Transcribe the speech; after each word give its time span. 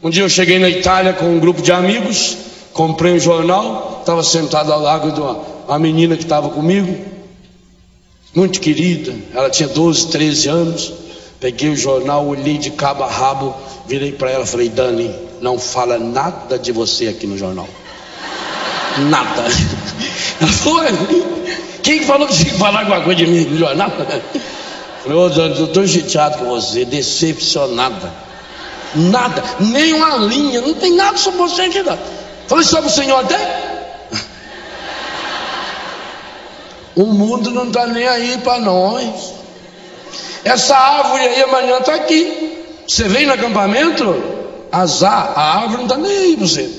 Um 0.00 0.10
dia 0.10 0.22
eu 0.22 0.28
cheguei 0.28 0.60
na 0.60 0.68
Itália 0.68 1.12
com 1.12 1.26
um 1.26 1.40
grupo 1.40 1.60
de 1.60 1.72
amigos, 1.72 2.36
comprei 2.72 3.14
um 3.14 3.18
jornal, 3.18 3.98
estava 4.00 4.22
sentado 4.22 4.72
ao 4.72 4.80
lado 4.80 5.10
de 5.10 5.20
uma, 5.20 5.38
uma 5.66 5.78
menina 5.78 6.16
que 6.16 6.22
estava 6.22 6.48
comigo, 6.50 6.96
muito 8.32 8.60
querida, 8.60 9.12
ela 9.34 9.50
tinha 9.50 9.68
12, 9.68 10.08
13 10.08 10.48
anos. 10.48 10.92
Peguei 11.40 11.70
o 11.70 11.76
jornal, 11.76 12.26
olhei 12.26 12.58
de 12.58 12.70
cabo 12.70 13.02
a 13.02 13.10
rabo, 13.10 13.54
virei 13.86 14.12
para 14.12 14.30
ela 14.30 14.44
e 14.44 14.46
falei: 14.46 14.68
Dani, 14.68 15.12
não 15.40 15.58
fala 15.58 15.98
nada 15.98 16.58
de 16.58 16.72
você 16.72 17.08
aqui 17.08 17.26
no 17.26 17.38
jornal. 17.38 17.68
Nada. 19.08 19.44
Ela 20.40 20.50
falou: 20.50 20.82
quem 21.82 22.02
falou 22.02 22.26
que 22.26 22.34
tinha 22.34 22.52
que 22.52 22.58
falar 22.58 22.80
alguma 22.80 23.00
coisa 23.00 23.24
de 23.24 23.26
mim 23.26 23.44
no 23.44 23.58
jornal? 23.58 23.90
Falei, 25.02 25.16
ô 25.16 25.28
Dani, 25.28 25.58
eu 25.58 25.66
estou 25.66 25.86
chateado 25.86 26.38
com 26.38 26.46
você, 26.46 26.84
decepcionada. 26.84 28.27
Nada, 28.94 29.42
nem 29.60 29.92
uma 29.92 30.16
linha, 30.16 30.60
não 30.60 30.74
tem 30.74 30.94
nada 30.94 31.16
sobre 31.18 31.40
você 31.40 31.62
aqui. 31.62 31.82
Não. 31.82 31.98
Falei, 32.46 32.64
sobre 32.64 32.88
o 32.88 32.92
Senhor 32.92 33.24
tem? 33.26 33.38
O 36.96 37.04
mundo 37.06 37.52
não 37.52 37.68
está 37.68 37.86
nem 37.86 38.08
aí 38.08 38.38
para 38.38 38.58
nós. 38.58 39.34
Essa 40.44 40.76
árvore 40.76 41.22
aí 41.22 41.42
amanhã 41.42 41.78
está 41.78 41.94
aqui. 41.94 42.64
Você 42.88 43.04
vem 43.04 43.26
no 43.26 43.34
acampamento? 43.34 44.38
Azar, 44.72 45.32
a 45.36 45.60
árvore 45.60 45.76
não 45.76 45.84
está 45.84 45.96
nem 45.96 46.10
aí 46.10 46.36
para 46.36 46.46
você. 46.46 46.70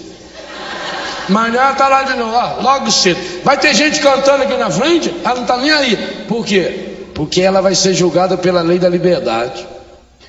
Amanhã 1.30 1.72
está 1.72 1.88
lá 1.88 2.04
de 2.04 2.16
novo, 2.16 2.62
logo 2.62 2.92
cedo. 2.92 3.20
Vai 3.44 3.58
ter 3.58 3.74
gente 3.76 4.00
cantando 4.00 4.44
aqui 4.44 4.58
na 4.58 4.72
frente, 4.72 5.14
ela 5.24 5.36
não 5.36 5.44
está 5.44 5.58
nem 5.58 5.72
aí. 5.72 6.26
Por 6.28 6.44
quê? 6.44 7.08
Porque 7.14 7.42
ela 7.42 7.62
vai 7.62 7.76
ser 7.76 7.94
julgada 7.94 8.36
pela 8.36 8.62
lei 8.62 8.80
da 8.80 8.90
liberdade. 8.90 9.66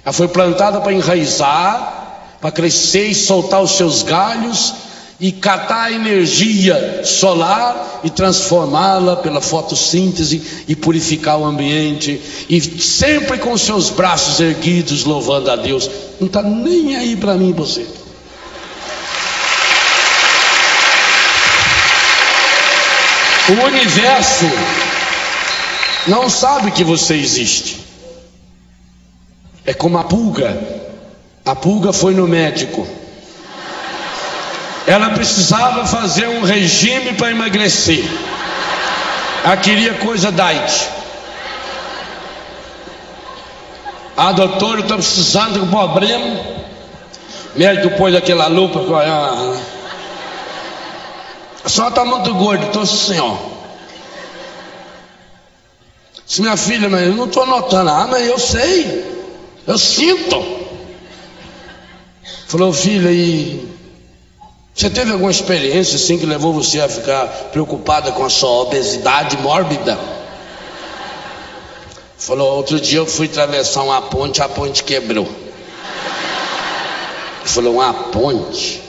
Ela 0.05 0.13
foi 0.13 0.29
plantada 0.29 0.81
para 0.81 0.93
enraizar, 0.93 2.39
para 2.41 2.51
crescer 2.51 3.09
e 3.09 3.15
soltar 3.15 3.63
os 3.63 3.73
seus 3.73 4.03
galhos 4.03 4.75
e 5.21 5.31
catar 5.31 5.83
a 5.83 5.93
energia 5.93 7.03
solar 7.05 8.01
e 8.03 8.09
transformá-la 8.09 9.17
pela 9.17 9.43
fotossíntese 9.43 10.65
e 10.67 10.75
purificar 10.75 11.39
o 11.39 11.45
ambiente 11.45 12.19
e 12.49 12.59
sempre 12.81 13.37
com 13.37 13.57
seus 13.59 13.91
braços 13.91 14.41
erguidos 14.41 15.05
louvando 15.05 15.51
a 15.51 15.57
Deus. 15.57 15.91
Não 16.19 16.27
está 16.27 16.43
nem 16.43 16.97
aí 16.97 17.17
para 17.17 17.35
mim 17.35 17.53
você. 17.53 17.87
O 23.51 23.65
universo 23.67 24.45
não 26.07 26.31
sabe 26.31 26.71
que 26.71 26.85
você 26.85 27.15
existe. 27.15 27.90
É 29.65 29.75
como 29.75 29.99
a 29.99 30.05
pulga. 30.05 30.57
A 31.45 31.55
pulga 31.55 31.93
foi 31.93 32.15
no 32.15 32.27
médico 32.27 32.87
ela 34.87 35.11
precisava 35.11 35.87
fazer 35.87 36.27
um 36.29 36.43
regime 36.43 37.13
para 37.13 37.31
emagrecer. 37.31 38.05
Ela 39.45 39.57
queria 39.57 39.95
coisa 39.95 40.33
diet. 40.33 40.89
Ah, 44.17 44.33
doutor, 44.33 44.79
eu 44.79 44.81
estou 44.81 44.97
precisando 44.97 45.55
de 45.55 45.61
um 45.61 45.69
problema. 45.69 46.41
Médico 47.55 47.97
pôs 47.97 48.15
aquela 48.15 48.49
lupa. 48.49 48.81
Ah, 48.97 49.57
a 51.65 51.69
senhora 51.69 51.91
está 51.91 52.05
muito 52.05 52.35
gorda, 52.35 52.67
estou 52.67 52.83
assim, 52.83 53.19
ó. 53.21 53.37
Se 56.27 56.43
minha 56.43 56.57
filha, 56.57 56.89
mas 56.89 57.07
eu 57.07 57.15
não 57.15 57.27
estou 57.27 57.47
notando. 57.47 57.91
Ah, 57.91 58.09
mas 58.11 58.27
eu 58.27 58.39
sei. 58.39 59.10
Eu 59.67 59.79
sinto. 59.79 60.61
Falou, 62.47 62.73
filha, 62.73 63.11
e 63.11 63.69
você 64.75 64.89
teve 64.89 65.13
alguma 65.13 65.31
experiência 65.31 65.97
assim 65.97 66.19
que 66.19 66.27
levou 66.27 66.53
você 66.53 66.81
a 66.81 66.89
ficar 66.89 67.27
preocupada 67.53 68.13
com 68.13 68.25
a 68.25 68.31
sua 68.31 68.63
obesidade 68.63 69.37
mórbida? 69.37 69.99
Falou, 72.17 72.57
outro 72.57 72.81
dia 72.81 72.99
eu 72.99 73.07
fui 73.07 73.27
atravessar 73.27 73.83
uma 73.83 74.03
ponte, 74.03 74.43
a 74.43 74.49
ponte 74.49 74.85
quebrou. 74.85 75.29
Falou, 77.45 77.75
uma 77.75 77.93
ponte? 77.93 78.83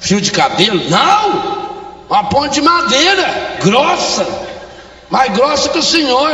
Fio 0.00 0.20
de 0.20 0.30
cabelo? 0.30 0.88
Não! 0.88 1.62
Uma 2.08 2.24
ponte 2.24 2.54
de 2.54 2.62
madeira, 2.62 3.56
grossa, 3.62 4.26
mais 5.08 5.32
grossa 5.32 5.70
que 5.70 5.78
o 5.78 5.82
senhor. 5.82 6.30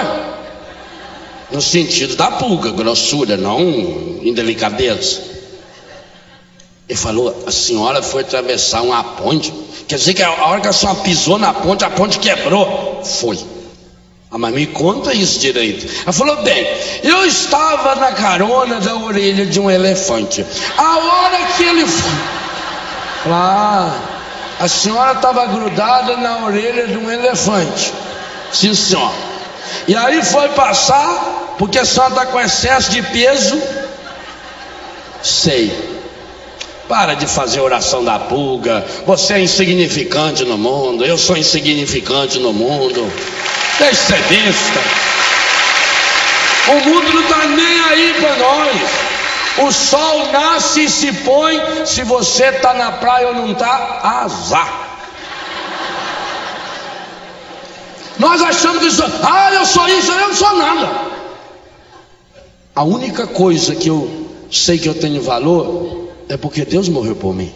No 1.50 1.62
sentido 1.62 2.14
da 2.14 2.30
pulga, 2.32 2.70
grossura, 2.70 3.36
não 3.36 3.60
indelicadeza. 4.22 5.22
Ele 6.88 6.98
falou: 6.98 7.44
a 7.46 7.50
senhora 7.50 8.02
foi 8.02 8.22
atravessar 8.22 8.82
uma 8.82 9.02
ponte. 9.02 9.52
Quer 9.86 9.96
dizer 9.96 10.14
que 10.14 10.22
a 10.22 10.30
hora 10.30 10.60
que 10.60 10.68
a 10.68 10.72
senhora 10.72 11.00
pisou 11.00 11.38
na 11.38 11.52
ponte, 11.52 11.84
a 11.84 11.90
ponte 11.90 12.18
quebrou. 12.18 13.02
Foi. 13.04 13.38
Ah, 14.30 14.36
mas 14.36 14.52
me 14.52 14.66
conta 14.66 15.14
isso 15.14 15.38
direito. 15.38 15.86
Ela 16.02 16.12
falou: 16.12 16.42
bem, 16.42 16.66
eu 17.02 17.24
estava 17.24 17.94
na 17.94 18.12
carona 18.12 18.80
da 18.80 18.96
orelha 18.96 19.46
de 19.46 19.58
um 19.58 19.70
elefante. 19.70 20.44
A 20.76 20.96
hora 20.98 21.46
que 21.56 21.62
ele 21.62 21.86
foi. 21.86 22.10
Ah, 23.30 23.98
a 24.60 24.68
senhora 24.68 25.12
estava 25.12 25.46
grudada 25.46 26.16
na 26.16 26.44
orelha 26.44 26.86
de 26.86 26.96
um 26.98 27.10
elefante. 27.10 27.92
Sim, 28.52 28.74
senhor. 28.74 29.12
E 29.86 29.94
aí 29.94 30.22
foi 30.24 30.48
passar, 30.50 31.37
porque 31.58 31.78
a 31.78 31.84
senhora 31.84 32.12
está 32.12 32.26
com 32.26 32.40
excesso 32.40 32.90
de 32.92 33.02
peso. 33.02 33.60
Sei. 35.22 35.98
Para 36.88 37.14
de 37.14 37.26
fazer 37.26 37.60
oração 37.60 38.02
da 38.04 38.18
pulga. 38.18 38.86
Você 39.04 39.34
é 39.34 39.40
insignificante 39.40 40.44
no 40.44 40.56
mundo. 40.56 41.04
Eu 41.04 41.18
sou 41.18 41.36
insignificante 41.36 42.38
no 42.38 42.52
mundo. 42.52 43.12
Deixe 43.78 43.96
ser 43.96 44.22
besta. 44.22 44.80
O 46.68 46.88
mundo 46.88 47.12
não 47.12 47.22
está 47.22 47.44
nem 47.46 47.80
aí 47.80 48.14
para 48.20 48.36
nós. 48.36 48.76
O 49.58 49.72
sol 49.72 50.30
nasce 50.32 50.84
e 50.84 50.88
se 50.88 51.12
põe. 51.12 51.60
Se 51.84 52.04
você 52.04 52.44
está 52.44 52.72
na 52.72 52.92
praia 52.92 53.28
ou 53.28 53.34
não 53.34 53.50
está, 53.50 54.00
azar. 54.24 54.86
Nós 58.18 58.42
achamos 58.42 58.96
que 58.96 59.02
ah, 59.22 59.50
eu 59.52 59.64
sou 59.64 59.88
isso, 59.88 60.10
eu 60.10 60.20
não 60.20 60.34
sou 60.34 60.56
nada. 60.56 61.07
A 62.78 62.84
única 62.84 63.26
coisa 63.26 63.74
que 63.74 63.90
eu 63.90 64.08
sei 64.52 64.78
que 64.78 64.88
eu 64.88 64.94
tenho 64.94 65.20
valor 65.20 66.12
é 66.28 66.36
porque 66.36 66.64
Deus 66.64 66.88
morreu 66.88 67.16
por 67.16 67.34
mim. 67.34 67.52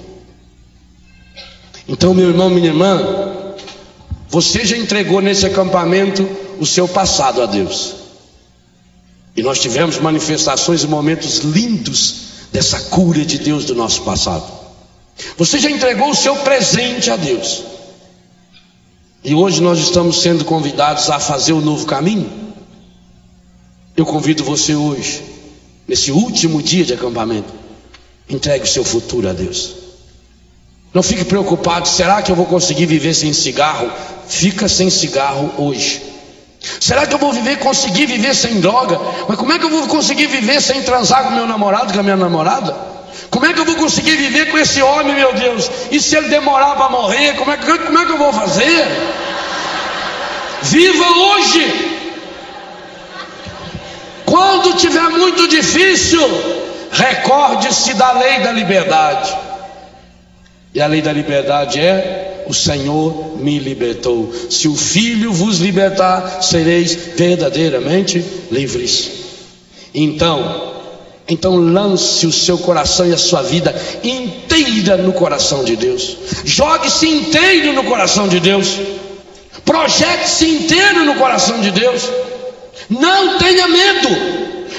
Então, 1.87 2.13
meu 2.13 2.31
irmão, 2.31 2.51
minha 2.51 2.67
irmã, 2.67 3.55
você 4.29 4.65
já 4.65 4.77
entregou 4.77 5.21
nesse 5.21 5.47
acampamento 5.47 6.29
o 6.59 6.67
seu 6.67 6.89
passado 6.89 7.41
a 7.41 7.47
Deus. 7.47 7.95
E 9.37 9.45
nós 9.45 9.61
tivemos 9.61 9.97
manifestações 9.99 10.83
e 10.83 10.89
momentos 10.89 11.39
lindos 11.39 12.17
dessa 12.51 12.81
cura 12.81 13.25
de 13.25 13.39
Deus 13.39 13.65
do 13.65 13.77
nosso 13.77 14.03
passado. 14.03 14.43
Você 15.39 15.61
já 15.61 15.71
entregou 15.71 16.11
o 16.11 16.17
seu 16.17 16.35
presente 16.39 17.13
a 17.13 17.17
Deus. 17.17 17.63
E 19.23 19.37
hoje 19.37 19.63
nós 19.63 19.79
estamos 19.79 20.21
sendo 20.21 20.45
convidados 20.45 21.09
a 21.11 21.21
fazer 21.21 21.53
o 21.53 21.61
novo 21.61 21.87
caminho. 21.87 22.42
Eu 23.97 24.07
convido 24.07 24.43
você 24.43 24.75
hoje, 24.75 25.23
nesse 25.87 26.11
último 26.11 26.63
dia 26.63 26.85
de 26.85 26.95
acampamento, 26.95 27.63
Entregue 28.29 28.65
o 28.65 28.69
seu 28.69 28.85
futuro 28.85 29.29
a 29.29 29.33
Deus. 29.33 29.75
Não 30.95 31.03
fique 31.03 31.25
preocupado, 31.25 31.89
será 31.89 32.23
que 32.23 32.31
eu 32.31 32.37
vou 32.37 32.47
conseguir 32.47 32.87
viver 32.87 33.15
sem 33.15 33.33
cigarro? 33.33 33.91
Fica 34.27 34.69
sem 34.69 34.91
cigarro 34.91 35.53
hoje. 35.59 36.03
Será 36.81 37.07
que 37.07 37.15
eu 37.15 37.19
vou 37.19 37.33
viver, 37.33 37.59
conseguir 37.59 38.07
viver 38.07 38.35
sem 38.35 38.61
droga? 38.61 38.99
Mas 39.29 39.37
como 39.37 39.53
é 39.53 39.59
que 39.59 39.65
eu 39.65 39.71
vou 39.71 39.87
conseguir 39.89 40.27
viver 40.27 40.61
sem 40.61 40.83
transar 40.83 41.25
com 41.25 41.31
meu 41.31 41.47
namorado, 41.47 41.93
com 41.93 42.01
a 42.01 42.03
minha 42.03 42.17
namorada? 42.17 42.75
Como 43.31 43.45
é 43.47 43.53
que 43.53 43.61
eu 43.61 43.65
vou 43.65 43.75
conseguir 43.75 44.17
viver 44.17 44.51
com 44.51 44.59
esse 44.59 44.81
homem, 44.81 45.15
meu 45.15 45.35
Deus? 45.35 45.71
E 45.91 46.01
se 46.01 46.17
ele 46.17 46.29
demorar 46.29 46.77
para 46.77 46.89
morrer, 46.89 47.35
como 47.35 47.51
é, 47.51 47.57
como 47.57 47.99
é 47.99 48.07
que 48.07 48.13
eu 48.13 48.19
vou 48.19 48.33
fazer? 48.33 48.87
Viva 50.63 51.07
hoje! 51.11 51.92
Quando 54.43 54.77
tiver 54.77 55.09
muito 55.09 55.47
difícil, 55.47 56.21
Recorde-se 56.93 57.95
da 57.95 58.13
lei 58.13 58.41
da 58.41 58.53
liberdade. 58.53 59.35
E 60.75 60.81
a 60.81 60.87
lei 60.87 61.01
da 61.01 61.11
liberdade 61.11 61.81
é: 61.81 62.45
o 62.47 62.53
Senhor 62.53 63.39
me 63.39 63.59
libertou. 63.59 64.31
Se 64.51 64.69
o 64.69 64.77
Filho 64.77 65.33
vos 65.33 65.59
libertar, 65.59 66.43
sereis 66.43 66.95
verdadeiramente 67.17 68.23
livres. 68.51 69.11
Então, 69.95 70.75
então 71.27 71.57
lance 71.57 72.27
o 72.27 72.33
seu 72.33 72.59
coração 72.59 73.07
e 73.07 73.15
a 73.15 73.19
sua 73.19 73.43
vida 73.43 73.75
inteira 74.05 74.99
no 74.99 75.15
coração 75.15 75.65
de 75.65 75.77
Deus. 75.77 76.19
Jogue-se 76.45 77.09
inteiro 77.09 77.73
no 77.73 77.85
coração 77.85 78.29
de 78.29 78.39
Deus. 78.39 78.69
Projete-se 79.65 80.47
inteiro 80.47 81.07
no 81.07 81.15
coração 81.15 81.59
de 81.63 81.71
Deus. 81.71 82.03
Não 83.01 83.39
tenha 83.39 83.69
medo. 83.69 84.09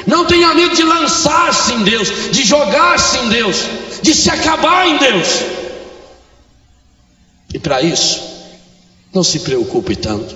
Não 0.06 0.26
tenha 0.26 0.54
medo 0.54 0.76
de 0.76 0.84
lançar-se 0.84 1.74
em 1.74 1.84
Deus, 1.84 2.32
de 2.32 2.44
jogar-se 2.44 3.18
em 3.20 3.30
Deus, 3.30 3.58
de 4.02 4.14
se 4.14 4.30
acabar 4.30 4.88
em 4.88 4.98
Deus. 4.98 5.28
E 7.54 7.60
para 7.60 7.82
isso, 7.82 8.22
não 9.14 9.24
se 9.24 9.40
preocupe 9.40 9.96
tanto. 9.96 10.36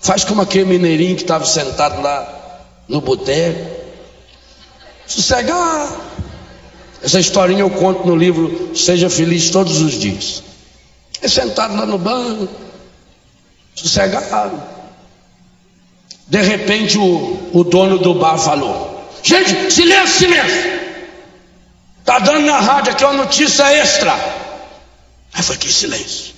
Faz 0.00 0.24
como 0.24 0.42
aquele 0.42 0.64
mineirinho 0.64 1.16
que 1.16 1.22
estava 1.22 1.44
sentado 1.44 2.00
lá 2.00 2.60
no 2.88 3.00
boteco. 3.00 3.70
Sossegar. 5.06 6.00
Essa 7.02 7.18
historinha 7.18 7.60
eu 7.60 7.70
conto 7.70 8.06
no 8.06 8.14
livro 8.14 8.76
Seja 8.76 9.10
Feliz 9.10 9.50
Todos 9.50 9.80
os 9.80 9.94
Dias. 9.94 10.42
É 11.20 11.28
sentado 11.28 11.76
lá 11.76 11.84
no 11.84 11.98
banco, 11.98 12.48
sossegado. 13.74 14.81
De 16.32 16.40
repente 16.40 16.96
o, 16.96 17.50
o 17.52 17.62
dono 17.62 17.98
do 17.98 18.14
bar 18.14 18.38
falou: 18.38 19.06
Gente, 19.22 19.70
silêncio, 19.70 20.18
silêncio. 20.18 20.72
Está 22.00 22.20
dando 22.20 22.46
na 22.46 22.58
rádio 22.58 22.92
aqui 22.92 23.04
uma 23.04 23.12
notícia 23.12 23.70
extra. 23.70 24.14
Aí 25.34 25.42
foi 25.42 25.58
que 25.58 25.70
silêncio. 25.70 26.32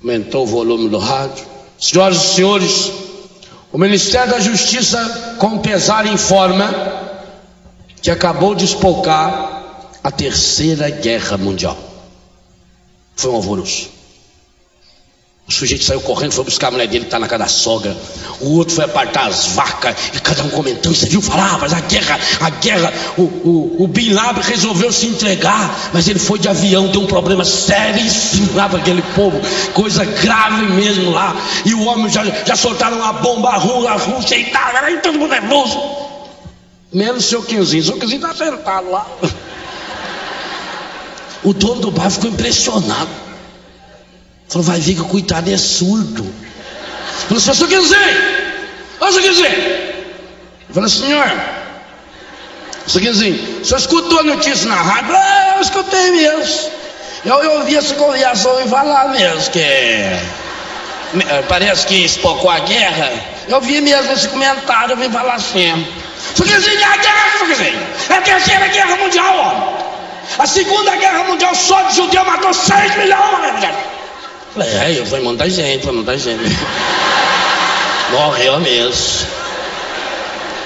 Aumentou 0.00 0.42
o 0.42 0.46
volume 0.48 0.88
do 0.88 0.98
rádio. 0.98 1.46
Senhoras 1.78 2.16
e 2.16 2.34
senhores, 2.34 2.92
o 3.72 3.78
Ministério 3.78 4.32
da 4.32 4.40
Justiça, 4.40 5.36
com 5.38 5.58
pesar, 5.58 6.04
informa 6.04 6.74
que 8.02 8.10
acabou 8.10 8.56
de 8.56 8.64
espocar 8.64 9.76
a 10.02 10.10
Terceira 10.10 10.90
Guerra 10.90 11.38
Mundial. 11.38 11.78
Foi 13.14 13.30
um 13.30 13.36
alvoroço. 13.36 13.90
O 15.46 15.52
sujeito 15.52 15.84
saiu 15.84 16.00
correndo, 16.00 16.32
foi 16.32 16.44
buscar 16.44 16.68
a 16.68 16.70
mulher 16.70 16.86
dele 16.86 17.00
que 17.00 17.08
está 17.08 17.18
na 17.18 17.28
casa 17.28 17.44
da 17.44 17.48
sogra. 17.48 17.94
O 18.40 18.56
outro 18.56 18.74
foi 18.74 18.84
apartar 18.84 19.26
as 19.26 19.48
vacas 19.48 19.94
e 20.14 20.20
cada 20.20 20.42
um 20.42 20.48
comentando. 20.48 20.94
Você 20.94 21.06
viu 21.06 21.20
falar, 21.20 21.58
mas 21.58 21.74
a 21.74 21.80
guerra, 21.80 22.18
a 22.40 22.48
guerra. 22.48 22.92
O, 23.18 23.22
o, 23.22 23.76
o 23.84 23.86
Bin 23.86 24.14
Laden 24.14 24.42
resolveu 24.42 24.90
se 24.90 25.06
entregar, 25.06 25.90
mas 25.92 26.08
ele 26.08 26.18
foi 26.18 26.38
de 26.38 26.48
avião, 26.48 26.88
deu 26.88 27.02
um 27.02 27.06
problema 27.06 27.44
seríssimo 27.44 28.54
lá 28.54 28.70
para 28.70 28.78
aquele 28.78 29.02
povo, 29.14 29.38
coisa 29.74 30.02
grave 30.06 30.64
mesmo 30.72 31.10
lá. 31.10 31.36
E 31.66 31.74
o 31.74 31.84
homem 31.84 32.08
já, 32.08 32.24
já 32.24 32.56
soltaram 32.56 32.96
uma 32.96 33.12
bomba 33.12 33.50
a 33.50 33.58
rua, 33.58 33.90
a 33.90 33.96
Rússia 33.96 34.36
e 34.36 34.46
tal, 34.46 34.74
aí 34.76 34.96
todo 35.00 35.18
mundo 35.18 35.30
nervoso. 35.30 35.78
Menos 36.90 37.26
o 37.26 37.28
seu 37.28 37.42
Quinzinho, 37.42 37.82
o 37.82 37.86
seu 37.86 37.98
Quinzinho 37.98 38.26
está 38.26 38.34
sentado 38.34 38.90
lá. 38.90 39.06
O 41.44 41.52
dono 41.52 41.78
do 41.82 41.90
bar 41.90 42.10
ficou 42.10 42.30
impressionado. 42.30 43.10
Falou, 44.54 44.68
vai 44.68 44.78
ver 44.78 44.94
que 44.94 45.00
o 45.00 45.06
coitado 45.06 45.50
é 45.50 45.58
surdo. 45.58 46.32
Falou, 47.26 47.40
se 47.40 47.50
eu 47.60 47.66
quiser, 47.66 48.54
ô 49.00 49.10
seu 49.10 49.20
quiser. 49.20 50.14
Falei, 50.72 50.88
senhor, 50.88 51.32
seu 52.86 53.00
Guizinho, 53.00 53.62
o 53.62 53.64
senhor 53.64 53.78
escutou 53.80 54.20
a 54.20 54.22
notícia 54.22 54.68
na 54.68 54.76
rádio? 54.76 55.12
Ah, 55.12 55.54
eu 55.56 55.60
escutei 55.60 56.10
mesmo. 56.12 56.70
Eu, 57.24 57.42
eu 57.42 57.50
ouvi 57.58 57.76
essa 57.76 57.96
conversação 57.96 58.64
e 58.64 58.68
falar 58.68 59.08
mesmo 59.08 59.50
que 59.50 59.58
é, 59.58 60.22
parece 61.48 61.88
que 61.88 62.04
espocou 62.04 62.48
a 62.48 62.60
guerra. 62.60 63.10
Eu 63.48 63.60
vi 63.60 63.80
mesmo 63.80 64.12
esse 64.12 64.28
comentário, 64.28 64.92
eu 64.92 64.96
vim 64.96 65.10
falar 65.10 65.34
assim. 65.34 65.84
Seu 66.36 66.46
Guizinho, 66.46 66.78
é 66.78 66.84
a 66.84 66.96
guerra, 66.96 67.38
seu 67.38 67.46
Guizinho. 67.48 67.86
É 68.08 68.14
a 68.14 68.20
terceira 68.20 68.68
guerra 68.68 68.96
mundial, 68.98 69.34
ó. 69.36 70.42
A 70.44 70.46
segunda 70.46 70.94
guerra 70.94 71.24
mundial 71.24 71.52
só 71.56 71.82
de 71.82 71.96
judeu 71.96 72.24
matou 72.24 72.54
6 72.54 72.96
milhões, 72.98 73.60
gente. 73.60 73.93
É, 74.56 75.04
foi 75.04 75.20
muita 75.20 75.50
gente, 75.50 75.82
foi 75.82 75.92
muita 75.92 76.16
gente. 76.16 76.56
Morreu 78.10 78.60
mesmo. 78.60 79.26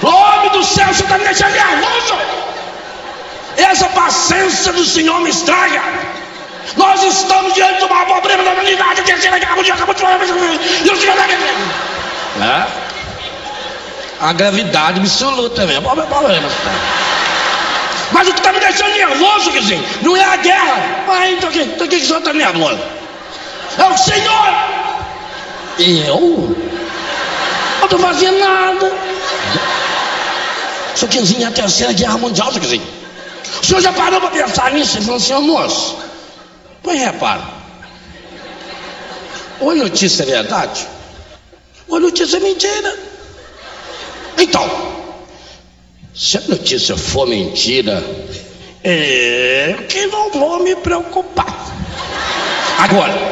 Homem 0.03 0.51
do 0.51 0.63
céu, 0.63 0.87
você 0.87 1.03
está 1.03 1.17
me 1.17 1.25
deixando 1.25 1.51
nervoso. 1.51 2.13
Essa 3.57 3.89
paciência 3.89 4.71
do 4.73 4.85
Senhor 4.85 5.19
me 5.21 5.29
estraga. 5.29 5.81
Nós 6.77 7.03
estamos 7.03 7.53
diante 7.53 7.79
de 7.79 7.85
uma 7.85 8.05
problema 8.05 8.43
da 8.43 8.51
humanidade. 8.51 9.01
Que 9.01 9.11
acabou 9.11 9.63
de 9.63 9.71
acabou 9.71 9.95
de 9.95 10.03
E 10.03 10.91
o 10.91 10.95
Senhor 10.95 11.15
é? 12.41 12.67
A 14.21 14.33
gravidade 14.33 14.99
absoluta 14.99 15.65
mesmo. 15.65 15.89
É 15.89 15.93
o 15.93 16.07
problema? 16.07 16.49
Mas 18.11 18.27
o 18.27 18.33
que 18.33 18.39
está 18.39 18.51
me 18.51 18.59
deixando 18.59 18.93
nervoso, 18.93 19.51
Guizinho, 19.51 19.83
não 20.01 20.15
é 20.15 20.23
a 20.23 20.35
guerra. 20.37 21.05
Ah, 21.07 21.29
então, 21.29 21.49
então 21.51 21.85
o 21.85 21.89
que, 21.89 21.97
que 21.97 22.03
o 22.03 22.05
senhor 22.05 22.19
está 22.19 22.33
nervoso? 22.33 22.79
É 23.79 23.85
o 23.85 23.97
Senhor. 23.97 24.69
Eu? 25.79 26.55
Não 27.79 27.85
estou 27.85 27.99
fazendo 27.99 28.39
nada. 28.39 28.91
Seu 30.95 31.07
Quinzinho, 31.07 31.43
é 31.43 31.47
a 31.47 31.51
terceira 31.51 31.93
guerra 31.93 32.17
mundial, 32.17 32.51
seu 32.51 32.61
Quinzinho. 32.61 32.99
O 33.61 33.65
senhor 33.65 33.81
já 33.81 33.93
parou 33.93 34.19
para 34.19 34.29
pensar 34.29 34.71
nisso? 34.71 34.97
Ele 34.97 35.05
falou 35.05 35.17
assim, 35.17 35.33
moço, 35.47 35.97
põe 36.83 36.97
reparo. 36.97 37.43
Ou 39.59 39.71
a 39.71 39.75
notícia 39.75 40.23
é 40.23 40.25
verdade, 40.25 40.87
ou 41.87 41.97
a 41.97 41.99
notícia 41.99 42.37
é 42.37 42.39
mentira. 42.39 42.99
Então, 44.37 44.69
se 46.13 46.37
a 46.37 46.41
notícia 46.41 46.95
for 46.95 47.27
mentira, 47.27 48.03
eu 48.83 49.83
que 49.87 50.05
não 50.07 50.31
vou 50.31 50.63
me 50.63 50.75
preocupar. 50.77 51.53
Agora, 52.77 53.28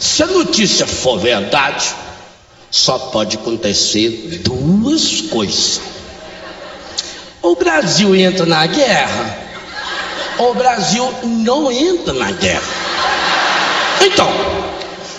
se 0.00 0.22
a 0.22 0.26
notícia 0.26 0.86
for 0.86 1.18
verdade, 1.18 1.94
só 2.70 2.98
pode 2.98 3.36
acontecer 3.36 4.40
duas 4.42 5.20
coisas. 5.20 5.78
O 7.42 7.54
Brasil 7.54 8.16
entra 8.16 8.46
na 8.46 8.66
guerra, 8.66 9.38
ou 10.38 10.52
o 10.52 10.54
Brasil 10.54 11.06
não 11.22 11.70
entra 11.70 12.14
na 12.14 12.30
guerra. 12.30 12.62
Então, 14.00 14.32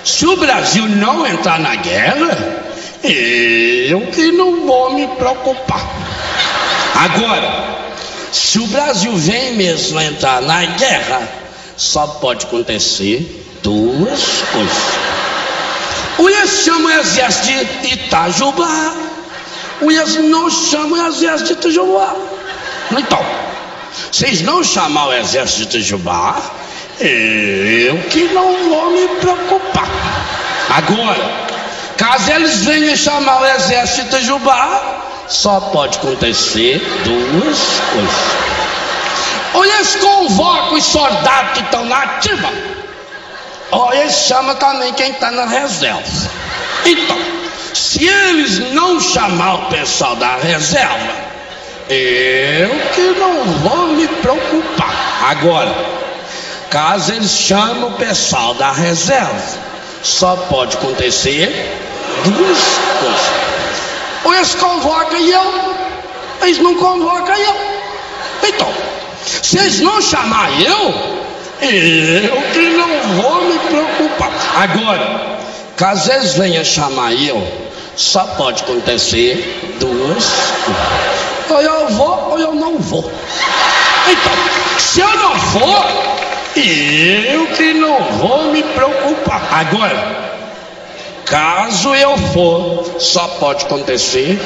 se 0.03 0.25
o 0.25 0.35
Brasil 0.35 0.87
não 0.87 1.27
entrar 1.27 1.59
na 1.59 1.75
guerra, 1.75 2.65
eu 3.03 4.01
que 4.07 4.31
não 4.31 4.65
vou 4.65 4.93
me 4.95 5.07
preocupar. 5.09 5.87
Agora, 6.95 7.85
se 8.31 8.57
o 8.57 8.65
Brasil 8.65 9.15
vem 9.15 9.53
mesmo 9.53 9.99
entrar 10.01 10.41
na 10.41 10.65
guerra, 10.65 11.21
só 11.77 12.07
pode 12.07 12.47
acontecer 12.47 13.40
duas 13.63 14.43
coisas. 14.51 15.11
O 16.17 16.29
IES 16.29 16.63
chama 16.63 16.89
o 16.89 16.91
exército 16.99 17.65
de 17.81 17.93
Itajubá. 17.93 18.93
IES 19.81 20.15
não 20.29 20.49
chama 20.49 20.97
o 20.97 21.07
exército 21.07 21.47
de 21.47 21.53
Itajubá. 21.53 22.15
Então, 22.91 23.25
vocês 24.11 24.41
não 24.41 24.63
chamar 24.63 25.07
o 25.07 25.13
exército 25.13 25.71
de 25.71 25.77
Itajubá, 25.77 26.41
eu 26.99 27.97
que 28.09 28.25
não 28.33 28.69
vou 28.69 28.91
me 28.91 29.07
preocupar. 29.19 29.89
Agora, 30.69 31.47
caso 31.97 32.31
eles 32.31 32.63
venham 32.63 32.95
chamar 32.95 33.41
o 33.41 33.45
exército 33.45 34.01
de 34.01 34.07
Itajubá, 34.07 34.99
só 35.27 35.59
pode 35.59 35.97
acontecer 35.97 36.79
duas 37.03 37.59
coisas. 37.91 38.51
Ou 39.53 39.65
eles 39.65 39.95
convocam 39.95 40.73
os 40.77 40.83
soldados 40.85 41.53
que 41.53 41.65
estão 41.65 41.85
na 41.85 42.03
ativa 42.03 42.80
Ó, 43.71 43.93
eles 43.93 44.13
chamam 44.13 44.55
também 44.55 44.93
quem 44.93 45.11
está 45.11 45.31
na 45.31 45.45
reserva. 45.45 46.03
Então, 46.85 47.17
se 47.73 48.05
eles 48.05 48.73
não 48.73 48.99
chamar 48.99 49.55
o 49.55 49.65
pessoal 49.69 50.15
da 50.17 50.35
reserva, 50.35 51.13
eu 51.89 52.69
que 52.93 53.19
não 53.19 53.43
vou 53.59 53.87
me 53.87 54.07
preocupar. 54.07 55.29
Agora, 55.29 55.73
caso 56.69 57.13
eles 57.13 57.31
chamem 57.31 57.83
o 57.83 57.91
pessoal 57.91 58.53
da 58.55 58.71
reserva, 58.71 59.41
só 60.03 60.35
pode 60.49 60.77
acontecer 60.77 61.49
duas 62.25 62.59
coisas. 62.99 63.31
Ou 64.23 64.33
eles 64.33 64.55
convocam 64.55 65.19
eu, 65.19 65.75
eles 66.41 66.57
não 66.59 66.75
convocam 66.75 67.35
eu. 67.35 67.55
Então, 68.43 68.73
se 69.41 69.57
eles 69.57 69.79
não 69.79 70.01
chamar 70.01 70.49
eu, 70.61 71.10
eu 71.61 72.41
que 72.53 72.69
não 72.69 73.21
vou 73.21 73.45
me 73.45 73.59
preocupar. 73.59 74.31
Agora, 74.55 75.37
caso 75.77 76.11
eles 76.11 76.33
venham 76.33 76.63
chamar 76.63 77.13
eu, 77.13 77.41
só 77.95 78.23
pode 78.37 78.63
acontecer 78.63 79.77
duas 79.79 80.25
coisas. 80.65 81.21
Ou 81.49 81.61
eu 81.61 81.87
vou 81.89 82.31
ou 82.31 82.39
eu 82.39 82.55
não 82.55 82.79
vou. 82.79 83.11
Então, 84.09 84.33
se 84.79 85.01
eu 85.01 85.17
não 85.17 85.39
for, 85.39 85.85
eu 86.55 87.47
que 87.55 87.73
não 87.73 88.01
vou 88.17 88.45
me 88.45 88.63
preocupar. 88.63 89.47
Agora, 89.51 90.31
caso 91.25 91.93
eu 91.93 92.17
for, 92.17 92.95
só 92.99 93.27
pode 93.39 93.65
acontecer 93.65 94.39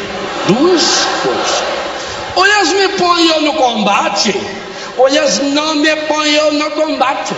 duas 0.47 1.05
coisas. 1.23 1.63
Ou 2.35 2.45
eles 2.45 2.73
me 2.73 2.89
põem 2.97 3.27
eu 3.27 3.41
no 3.41 3.53
combate 3.53 4.35
eles 4.97 5.39
não 5.39 5.75
me 5.75 5.95
ponham 6.07 6.53
no 6.53 6.71
combate. 6.71 7.33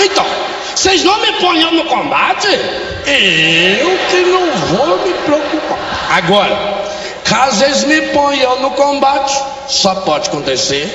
Então, 0.00 0.26
vocês 0.74 1.02
não 1.04 1.18
me 1.20 1.32
ponham 1.34 1.72
no 1.72 1.84
combate, 1.84 2.48
eu 2.48 3.98
que 4.10 4.22
não 4.24 4.50
vou 4.52 4.98
me 4.98 5.14
preocupar. 5.14 5.78
Agora, 6.10 6.84
caso 7.24 7.64
eles 7.64 7.84
me 7.84 8.00
ponham 8.08 8.60
no 8.60 8.70
combate, 8.72 9.42
só 9.68 9.94
pode 9.94 10.28
acontecer. 10.28 10.86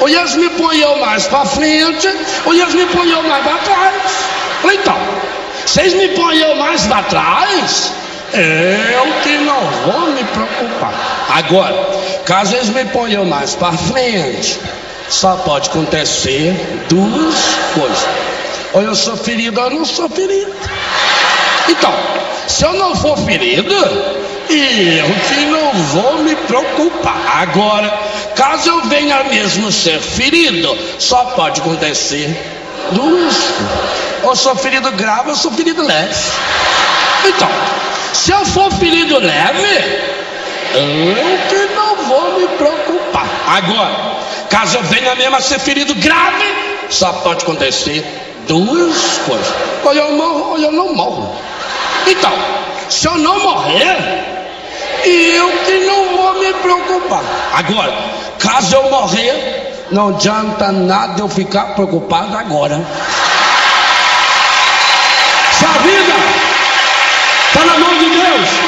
Ou 0.00 0.08
eles 0.08 0.34
me 0.36 0.48
ponham 0.50 0.98
mais 0.98 1.26
para 1.26 1.44
frente, 1.44 2.08
ou 2.44 2.54
eles 2.54 2.74
me 2.74 2.86
ponham 2.86 3.22
mais 3.22 3.44
para 3.44 3.58
trás. 3.58 3.94
Então, 4.72 4.98
vocês 5.64 5.94
me 5.94 6.08
ponham 6.08 6.54
mais 6.56 6.86
para 6.86 7.02
trás, 7.04 7.92
eu 8.32 9.22
que 9.22 9.36
não 9.38 9.60
vou 9.60 10.00
me 10.12 10.24
preocupar. 10.24 10.92
Agora, 11.28 11.85
caso 12.26 12.54
eles 12.56 12.68
me 12.68 12.84
ponham 12.86 13.24
mais 13.24 13.54
para 13.54 13.72
frente, 13.72 14.60
só 15.08 15.36
pode 15.36 15.70
acontecer 15.70 16.52
duas 16.88 17.36
coisas. 17.72 18.08
Ou 18.74 18.82
eu 18.82 18.94
sou 18.94 19.16
ferido 19.16 19.60
ou 19.60 19.68
eu 19.68 19.78
não 19.78 19.84
sou 19.84 20.08
ferido. 20.08 20.52
Então, 21.68 21.94
se 22.48 22.64
eu 22.64 22.74
não 22.74 22.94
for 22.94 23.16
ferido, 23.18 23.72
eu 23.72 25.06
que 25.28 25.44
não 25.46 25.72
vou 25.72 26.18
me 26.18 26.34
preocupar. 26.34 27.42
Agora, 27.42 27.88
caso 28.34 28.68
eu 28.68 28.82
venha 28.82 29.24
mesmo 29.24 29.70
ser 29.70 30.00
ferido, 30.00 30.76
só 30.98 31.24
pode 31.36 31.60
acontecer 31.60 32.36
duas. 32.92 33.36
Ou 34.24 34.34
sou 34.34 34.56
ferido 34.56 34.90
grave 34.92 35.30
ou 35.30 35.36
sou 35.36 35.52
ferido 35.52 35.82
leve. 35.82 36.14
Então, 37.24 37.48
se 38.12 38.32
eu 38.32 38.44
for 38.44 38.70
ferido 38.72 39.18
leve, 39.18 40.16
eu 40.74 41.38
que 41.48 41.75
vou 42.06 42.38
me 42.38 42.48
preocupar. 42.48 43.26
Agora, 43.46 44.16
caso 44.48 44.78
eu 44.78 44.82
venha 44.84 45.14
mesmo 45.14 45.36
a 45.36 45.40
ser 45.40 45.58
ferido 45.58 45.94
grave, 45.96 46.44
só 46.88 47.12
pode 47.12 47.42
acontecer 47.42 48.04
duas 48.46 49.18
coisas: 49.26 49.54
ou 49.84 49.92
eu 49.92 50.12
morro 50.12 50.50
ou 50.50 50.58
eu 50.58 50.72
não 50.72 50.94
morro. 50.94 51.36
Então, 52.06 52.32
se 52.88 53.06
eu 53.06 53.16
não 53.18 53.40
morrer, 53.40 53.96
eu 55.04 55.50
que 55.64 55.78
não 55.86 56.16
vou 56.16 56.34
me 56.34 56.52
preocupar. 56.54 57.22
Agora, 57.52 57.92
caso 58.38 58.76
eu 58.76 58.90
morrer, 58.90 59.86
não 59.90 60.08
adianta 60.08 60.70
nada 60.72 61.20
eu 61.20 61.28
ficar 61.28 61.74
preocupado 61.74 62.36
agora. 62.36 62.80
Se 65.58 65.64
a 65.64 65.78
vida 65.78 66.14
está 67.48 67.64
na 67.64 67.78
mão 67.78 67.98
de 67.98 68.10
Deus, 68.10 68.65